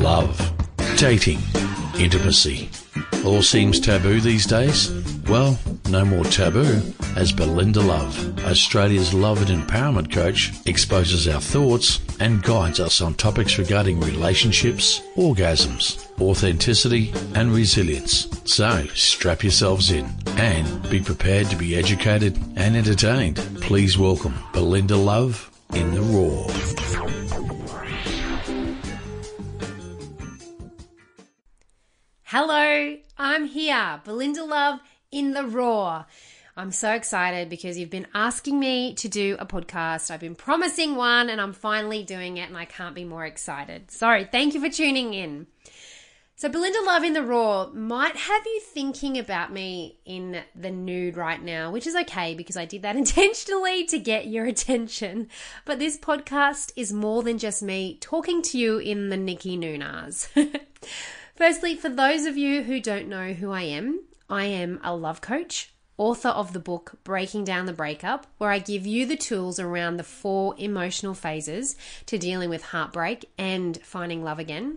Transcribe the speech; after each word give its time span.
Love, 0.00 0.50
dating, 0.96 1.38
intimacy. 1.98 2.70
All 3.22 3.42
seems 3.42 3.78
taboo 3.78 4.18
these 4.18 4.46
days? 4.46 4.90
Well, 5.28 5.58
no 5.90 6.06
more 6.06 6.24
taboo 6.24 6.80
as 7.16 7.32
Belinda 7.32 7.80
Love, 7.82 8.38
Australia's 8.46 9.12
love 9.12 9.42
and 9.46 9.62
empowerment 9.62 10.10
coach, 10.10 10.52
exposes 10.64 11.28
our 11.28 11.40
thoughts 11.40 12.00
and 12.18 12.42
guides 12.42 12.80
us 12.80 13.02
on 13.02 13.12
topics 13.12 13.58
regarding 13.58 14.00
relationships, 14.00 15.02
orgasms, 15.16 16.08
authenticity, 16.18 17.12
and 17.34 17.52
resilience. 17.52 18.26
So, 18.46 18.86
strap 18.94 19.42
yourselves 19.42 19.90
in 19.90 20.08
and 20.38 20.88
be 20.88 21.00
prepared 21.00 21.48
to 21.48 21.56
be 21.56 21.76
educated 21.76 22.38
and 22.56 22.74
entertained. 22.74 23.36
Please 23.60 23.98
welcome 23.98 24.34
Belinda 24.54 24.96
Love 24.96 25.50
in 25.74 25.94
the 25.94 26.00
Raw. 26.00 27.49
Hello, 32.32 32.96
I'm 33.18 33.46
here, 33.46 34.00
Belinda 34.04 34.44
Love 34.44 34.78
in 35.10 35.32
the 35.32 35.42
Raw. 35.42 36.04
I'm 36.56 36.70
so 36.70 36.92
excited 36.92 37.48
because 37.48 37.76
you've 37.76 37.90
been 37.90 38.06
asking 38.14 38.60
me 38.60 38.94
to 38.94 39.08
do 39.08 39.36
a 39.40 39.44
podcast. 39.44 40.12
I've 40.12 40.20
been 40.20 40.36
promising 40.36 40.94
one 40.94 41.28
and 41.28 41.40
I'm 41.40 41.52
finally 41.52 42.04
doing 42.04 42.36
it, 42.36 42.48
and 42.48 42.56
I 42.56 42.66
can't 42.66 42.94
be 42.94 43.02
more 43.02 43.26
excited. 43.26 43.90
So, 43.90 44.24
thank 44.30 44.54
you 44.54 44.60
for 44.60 44.70
tuning 44.70 45.12
in. 45.12 45.48
So, 46.36 46.48
Belinda 46.48 46.80
Love 46.84 47.02
in 47.02 47.14
the 47.14 47.24
Raw 47.24 47.70
might 47.74 48.14
have 48.14 48.46
you 48.46 48.60
thinking 48.60 49.18
about 49.18 49.52
me 49.52 49.98
in 50.04 50.40
the 50.54 50.70
nude 50.70 51.16
right 51.16 51.42
now, 51.42 51.72
which 51.72 51.88
is 51.88 51.96
okay 51.96 52.36
because 52.36 52.56
I 52.56 52.64
did 52.64 52.82
that 52.82 52.94
intentionally 53.04 53.86
to 53.86 53.98
get 53.98 54.28
your 54.28 54.44
attention. 54.44 55.26
But 55.64 55.80
this 55.80 55.98
podcast 55.98 56.74
is 56.76 56.92
more 56.92 57.24
than 57.24 57.38
just 57.38 57.60
me 57.60 57.98
talking 58.00 58.40
to 58.42 58.56
you 58.56 58.78
in 58.78 59.08
the 59.08 59.16
Nikki 59.16 59.58
Nunas. 59.58 60.28
Firstly, 61.40 61.74
for 61.74 61.88
those 61.88 62.26
of 62.26 62.36
you 62.36 62.64
who 62.64 62.80
don't 62.80 63.08
know 63.08 63.32
who 63.32 63.50
I 63.50 63.62
am, 63.62 64.02
I 64.28 64.44
am 64.44 64.78
a 64.84 64.94
love 64.94 65.22
coach, 65.22 65.72
author 65.96 66.28
of 66.28 66.52
the 66.52 66.60
book 66.60 66.98
Breaking 67.02 67.44
Down 67.44 67.64
the 67.64 67.72
Breakup, 67.72 68.26
where 68.36 68.50
I 68.50 68.58
give 68.58 68.86
you 68.86 69.06
the 69.06 69.16
tools 69.16 69.58
around 69.58 69.96
the 69.96 70.04
four 70.04 70.54
emotional 70.58 71.14
phases 71.14 71.76
to 72.04 72.18
dealing 72.18 72.50
with 72.50 72.62
heartbreak 72.62 73.24
and 73.38 73.80
finding 73.82 74.22
love 74.22 74.38
again. 74.38 74.76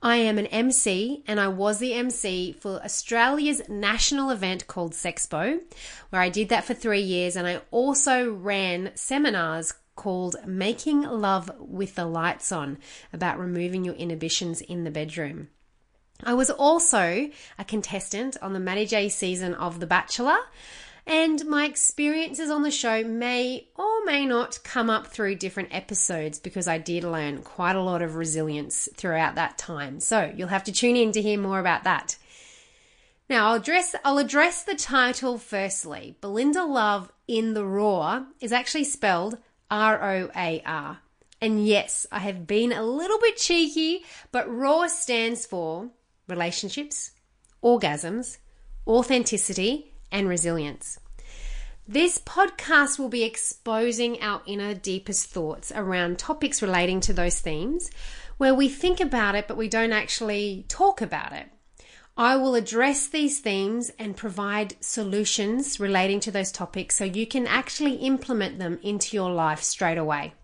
I 0.00 0.16
am 0.16 0.38
an 0.38 0.46
MC 0.46 1.22
and 1.26 1.38
I 1.38 1.48
was 1.48 1.80
the 1.80 1.92
MC 1.92 2.52
for 2.58 2.82
Australia's 2.82 3.60
national 3.68 4.30
event 4.30 4.66
called 4.66 4.94
Sexpo, 4.94 5.60
where 6.08 6.22
I 6.22 6.30
did 6.30 6.48
that 6.48 6.64
for 6.64 6.72
three 6.72 7.02
years, 7.02 7.36
and 7.36 7.46
I 7.46 7.60
also 7.70 8.32
ran 8.32 8.92
seminars 8.94 9.74
called 9.96 10.36
Making 10.46 11.02
Love 11.02 11.50
with 11.58 11.94
the 11.94 12.06
Lights 12.06 12.52
On 12.52 12.78
about 13.12 13.38
removing 13.38 13.84
your 13.84 13.96
inhibitions 13.96 14.62
in 14.62 14.84
the 14.84 14.90
bedroom. 14.90 15.48
I 16.24 16.34
was 16.34 16.50
also 16.50 17.30
a 17.58 17.64
contestant 17.64 18.36
on 18.42 18.52
the 18.52 18.60
Matty 18.60 18.86
J 18.86 19.08
season 19.08 19.54
of 19.54 19.80
The 19.80 19.86
Bachelor, 19.86 20.38
and 21.06 21.44
my 21.46 21.64
experiences 21.64 22.50
on 22.50 22.62
the 22.62 22.70
show 22.70 23.02
may 23.02 23.68
or 23.74 24.04
may 24.04 24.26
not 24.26 24.62
come 24.62 24.90
up 24.90 25.06
through 25.06 25.36
different 25.36 25.70
episodes 25.72 26.38
because 26.38 26.68
I 26.68 26.78
did 26.78 27.04
learn 27.04 27.42
quite 27.42 27.74
a 27.74 27.82
lot 27.82 28.02
of 28.02 28.16
resilience 28.16 28.88
throughout 28.94 29.34
that 29.34 29.58
time. 29.58 30.00
So 30.00 30.32
you'll 30.36 30.48
have 30.48 30.64
to 30.64 30.72
tune 30.72 30.96
in 30.96 31.12
to 31.12 31.22
hear 31.22 31.38
more 31.38 31.58
about 31.58 31.84
that. 31.84 32.16
Now 33.28 33.48
I'll 33.48 33.54
address 33.54 33.94
I'll 34.04 34.18
address 34.18 34.62
the 34.62 34.74
title 34.74 35.38
firstly. 35.38 36.16
Belinda 36.20 36.64
Love 36.64 37.10
in 37.26 37.54
the 37.54 37.64
Raw 37.64 38.24
is 38.40 38.52
actually 38.52 38.84
spelled 38.84 39.38
R 39.70 40.02
O 40.02 40.30
A 40.36 40.62
R. 40.66 40.98
And 41.40 41.66
yes, 41.66 42.06
I 42.12 42.18
have 42.18 42.46
been 42.46 42.72
a 42.72 42.82
little 42.82 43.18
bit 43.18 43.38
cheeky, 43.38 44.04
but 44.30 44.52
RAW 44.52 44.88
stands 44.88 45.46
for 45.46 45.88
relationships, 46.30 47.10
orgasms, 47.62 48.38
authenticity, 48.86 49.92
and 50.10 50.28
resilience. 50.28 50.98
This 51.86 52.18
podcast 52.18 52.98
will 52.98 53.08
be 53.08 53.24
exposing 53.24 54.22
our 54.22 54.42
inner 54.46 54.74
deepest 54.74 55.26
thoughts 55.26 55.72
around 55.74 56.18
topics 56.18 56.62
relating 56.62 57.00
to 57.00 57.12
those 57.12 57.40
themes 57.40 57.90
where 58.36 58.54
we 58.54 58.68
think 58.68 59.00
about 59.00 59.34
it 59.34 59.48
but 59.48 59.56
we 59.56 59.68
don't 59.68 59.92
actually 59.92 60.64
talk 60.68 61.02
about 61.02 61.32
it. 61.32 61.48
I 62.16 62.36
will 62.36 62.54
address 62.54 63.08
these 63.08 63.40
themes 63.40 63.90
and 63.98 64.16
provide 64.16 64.76
solutions 64.80 65.80
relating 65.80 66.20
to 66.20 66.30
those 66.30 66.52
topics 66.52 66.96
so 66.96 67.04
you 67.04 67.26
can 67.26 67.46
actually 67.46 67.94
implement 67.94 68.58
them 68.58 68.78
into 68.82 69.16
your 69.16 69.30
life 69.30 69.62
straight 69.62 69.98
away. 69.98 70.34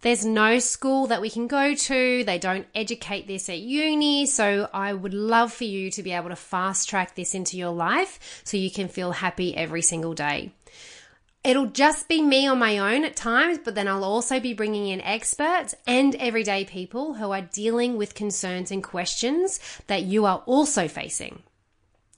There's 0.00 0.24
no 0.24 0.58
school 0.60 1.08
that 1.08 1.20
we 1.20 1.28
can 1.28 1.48
go 1.48 1.74
to. 1.74 2.24
They 2.24 2.38
don't 2.38 2.66
educate 2.74 3.26
this 3.26 3.48
at 3.48 3.58
uni. 3.58 4.26
So 4.26 4.68
I 4.72 4.92
would 4.92 5.14
love 5.14 5.52
for 5.52 5.64
you 5.64 5.90
to 5.92 6.02
be 6.02 6.12
able 6.12 6.28
to 6.28 6.36
fast 6.36 6.88
track 6.88 7.14
this 7.14 7.34
into 7.34 7.56
your 7.56 7.72
life 7.72 8.42
so 8.44 8.56
you 8.56 8.70
can 8.70 8.88
feel 8.88 9.12
happy 9.12 9.56
every 9.56 9.82
single 9.82 10.14
day. 10.14 10.52
It'll 11.44 11.66
just 11.66 12.08
be 12.08 12.20
me 12.20 12.46
on 12.46 12.58
my 12.58 12.78
own 12.78 13.04
at 13.04 13.16
times, 13.16 13.58
but 13.64 13.74
then 13.74 13.88
I'll 13.88 14.04
also 14.04 14.40
be 14.40 14.54
bringing 14.54 14.88
in 14.88 15.00
experts 15.00 15.74
and 15.86 16.14
everyday 16.16 16.64
people 16.64 17.14
who 17.14 17.30
are 17.30 17.42
dealing 17.42 17.96
with 17.96 18.14
concerns 18.14 18.70
and 18.70 18.82
questions 18.82 19.60
that 19.86 20.02
you 20.02 20.26
are 20.26 20.42
also 20.46 20.88
facing. 20.88 21.42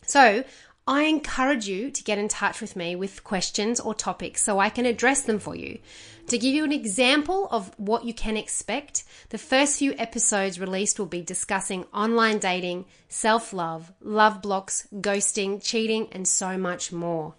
So 0.06 0.42
I 0.90 1.04
encourage 1.04 1.68
you 1.68 1.92
to 1.92 2.02
get 2.02 2.18
in 2.18 2.26
touch 2.26 2.60
with 2.60 2.74
me 2.74 2.96
with 2.96 3.22
questions 3.22 3.78
or 3.78 3.94
topics 3.94 4.42
so 4.42 4.58
I 4.58 4.70
can 4.70 4.86
address 4.86 5.22
them 5.22 5.38
for 5.38 5.54
you. 5.54 5.78
To 6.26 6.36
give 6.36 6.52
you 6.52 6.64
an 6.64 6.72
example 6.72 7.46
of 7.52 7.70
what 7.78 8.04
you 8.04 8.12
can 8.12 8.36
expect, 8.36 9.04
the 9.28 9.38
first 9.38 9.78
few 9.78 9.94
episodes 9.96 10.58
released 10.58 10.98
will 10.98 11.06
be 11.06 11.22
discussing 11.22 11.84
online 11.94 12.38
dating, 12.40 12.86
self 13.08 13.52
love, 13.52 13.92
love 14.00 14.42
blocks, 14.42 14.88
ghosting, 14.92 15.62
cheating, 15.62 16.08
and 16.10 16.26
so 16.26 16.58
much 16.58 16.90
more. 16.90 17.36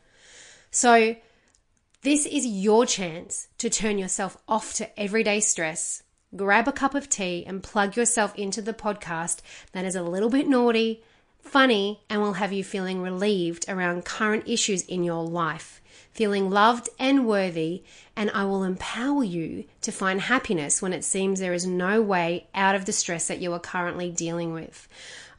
So, 0.71 1.17
this 2.03 2.25
is 2.25 2.45
your 2.45 2.85
chance 2.85 3.49
to 3.57 3.69
turn 3.69 3.97
yourself 3.97 4.37
off 4.47 4.75
to 4.75 4.97
everyday 4.97 5.41
stress, 5.41 6.03
grab 6.33 6.69
a 6.69 6.71
cup 6.71 6.95
of 6.95 7.09
tea, 7.09 7.43
and 7.45 7.61
plug 7.61 7.97
yourself 7.97 8.33
into 8.35 8.61
the 8.61 8.73
podcast 8.73 9.41
that 9.73 9.83
is 9.83 9.95
a 9.95 10.03
little 10.03 10.29
bit 10.29 10.47
naughty, 10.47 11.03
funny, 11.41 12.01
and 12.09 12.21
will 12.21 12.33
have 12.33 12.53
you 12.53 12.63
feeling 12.63 13.01
relieved 13.01 13.65
around 13.67 14.05
current 14.05 14.47
issues 14.47 14.83
in 14.83 15.03
your 15.03 15.23
life 15.23 15.81
feeling 16.11 16.49
loved 16.49 16.89
and 16.99 17.25
worthy, 17.25 17.83
and 18.15 18.29
I 18.31 18.43
will 18.45 18.63
empower 18.63 19.23
you 19.23 19.63
to 19.81 19.91
find 19.91 20.19
happiness 20.21 20.81
when 20.81 20.93
it 20.93 21.05
seems 21.05 21.39
there 21.39 21.53
is 21.53 21.65
no 21.65 22.01
way 22.01 22.47
out 22.53 22.75
of 22.75 22.85
the 22.85 22.91
stress 22.91 23.27
that 23.27 23.39
you 23.39 23.53
are 23.53 23.59
currently 23.59 24.11
dealing 24.11 24.53
with. 24.53 24.87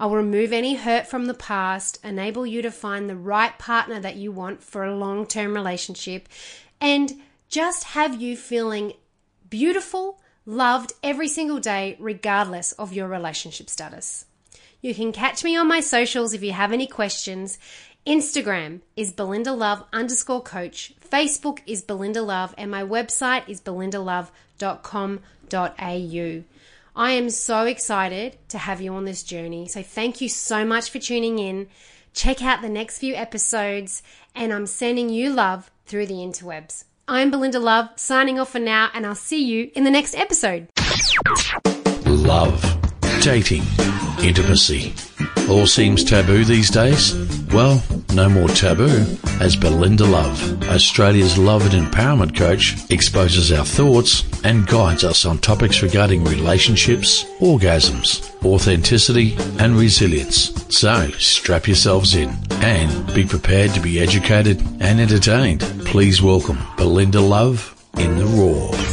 I 0.00 0.06
will 0.06 0.16
remove 0.16 0.52
any 0.52 0.74
hurt 0.74 1.06
from 1.06 1.26
the 1.26 1.34
past, 1.34 1.98
enable 2.02 2.46
you 2.46 2.62
to 2.62 2.70
find 2.70 3.08
the 3.08 3.16
right 3.16 3.56
partner 3.58 4.00
that 4.00 4.16
you 4.16 4.32
want 4.32 4.62
for 4.62 4.84
a 4.84 4.96
long 4.96 5.26
term 5.26 5.54
relationship, 5.54 6.28
and 6.80 7.12
just 7.48 7.84
have 7.84 8.20
you 8.20 8.36
feeling 8.36 8.94
beautiful, 9.50 10.20
loved 10.46 10.94
every 11.02 11.28
single 11.28 11.60
day, 11.60 11.96
regardless 12.00 12.72
of 12.72 12.94
your 12.94 13.08
relationship 13.08 13.68
status. 13.68 14.24
You 14.82 14.94
can 14.96 15.12
catch 15.12 15.44
me 15.44 15.56
on 15.56 15.68
my 15.68 15.78
socials 15.78 16.34
if 16.34 16.42
you 16.42 16.50
have 16.50 16.72
any 16.72 16.88
questions. 16.88 17.56
Instagram 18.04 18.80
is 18.96 19.12
Belinda 19.12 19.52
Love 19.52 19.84
underscore 19.92 20.42
coach. 20.42 20.92
Facebook 21.08 21.60
is 21.68 21.82
Belinda 21.82 22.20
Love, 22.20 22.52
and 22.58 22.68
my 22.68 22.82
website 22.82 23.48
is 23.48 23.60
belindalove.com.au. 23.60 26.44
I 26.94 27.10
am 27.12 27.30
so 27.30 27.64
excited 27.64 28.36
to 28.48 28.58
have 28.58 28.80
you 28.80 28.92
on 28.94 29.04
this 29.04 29.22
journey. 29.22 29.68
So 29.68 29.84
thank 29.84 30.20
you 30.20 30.28
so 30.28 30.64
much 30.64 30.90
for 30.90 30.98
tuning 30.98 31.38
in. 31.38 31.68
Check 32.12 32.42
out 32.42 32.60
the 32.60 32.68
next 32.68 32.98
few 32.98 33.14
episodes, 33.14 34.02
and 34.34 34.52
I'm 34.52 34.66
sending 34.66 35.10
you 35.10 35.32
love 35.32 35.70
through 35.86 36.06
the 36.06 36.14
interwebs. 36.14 36.86
I'm 37.06 37.30
Belinda 37.30 37.60
Love, 37.60 37.90
signing 37.94 38.40
off 38.40 38.50
for 38.50 38.58
now, 38.58 38.90
and 38.94 39.06
I'll 39.06 39.14
see 39.14 39.44
you 39.44 39.70
in 39.76 39.84
the 39.84 39.92
next 39.92 40.16
episode. 40.16 40.66
Love, 42.04 42.81
dating, 43.22 43.62
intimacy. 44.20 44.92
All 45.48 45.64
seems 45.64 46.02
taboo 46.02 46.44
these 46.44 46.70
days? 46.70 47.14
Well, 47.52 47.80
no 48.14 48.28
more 48.28 48.48
taboo 48.48 49.06
as 49.40 49.54
Belinda 49.54 50.04
Love, 50.04 50.60
Australia's 50.64 51.38
love 51.38 51.72
and 51.72 51.86
empowerment 51.86 52.36
coach, 52.36 52.74
exposes 52.90 53.52
our 53.52 53.64
thoughts 53.64 54.24
and 54.42 54.66
guides 54.66 55.04
us 55.04 55.24
on 55.24 55.38
topics 55.38 55.82
regarding 55.84 56.24
relationships, 56.24 57.22
orgasms, 57.38 58.28
authenticity, 58.44 59.36
and 59.60 59.76
resilience. 59.76 60.52
So, 60.76 61.08
strap 61.12 61.68
yourselves 61.68 62.16
in 62.16 62.36
and 62.50 63.14
be 63.14 63.24
prepared 63.24 63.72
to 63.74 63.80
be 63.80 64.00
educated 64.00 64.60
and 64.80 64.98
entertained. 64.98 65.60
Please 65.84 66.20
welcome 66.20 66.58
Belinda 66.76 67.20
Love 67.20 67.72
in 67.98 68.16
the 68.16 68.26
Raw. 68.26 68.91